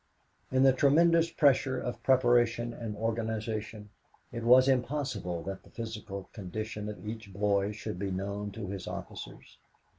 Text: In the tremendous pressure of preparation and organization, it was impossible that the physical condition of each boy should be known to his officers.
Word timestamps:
In 0.51 0.63
the 0.63 0.73
tremendous 0.73 1.29
pressure 1.29 1.79
of 1.79 2.01
preparation 2.01 2.73
and 2.73 2.95
organization, 2.95 3.91
it 4.31 4.43
was 4.43 4.67
impossible 4.67 5.43
that 5.43 5.61
the 5.61 5.69
physical 5.69 6.27
condition 6.33 6.89
of 6.89 7.07
each 7.07 7.31
boy 7.31 7.71
should 7.71 7.99
be 7.99 8.09
known 8.09 8.49
to 8.53 8.65
his 8.69 8.87
officers. 8.87 9.59